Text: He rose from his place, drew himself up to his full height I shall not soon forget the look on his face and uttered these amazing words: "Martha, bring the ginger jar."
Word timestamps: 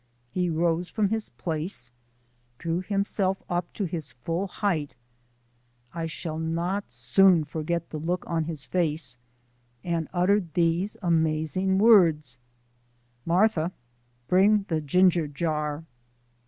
He 0.31 0.49
rose 0.49 0.89
from 0.89 1.09
his 1.09 1.29
place, 1.29 1.91
drew 2.57 2.81
himself 2.81 3.43
up 3.47 3.71
to 3.73 3.83
his 3.85 4.13
full 4.13 4.47
height 4.47 4.95
I 5.93 6.07
shall 6.07 6.39
not 6.39 6.89
soon 6.89 7.43
forget 7.43 7.91
the 7.91 7.99
look 7.99 8.23
on 8.25 8.45
his 8.45 8.65
face 8.65 9.17
and 9.83 10.07
uttered 10.11 10.55
these 10.55 10.97
amazing 11.03 11.77
words: 11.77 12.39
"Martha, 13.27 13.73
bring 14.27 14.63
the 14.69 14.81
ginger 14.81 15.27
jar." 15.27 15.83